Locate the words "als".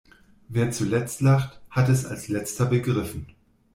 2.07-2.27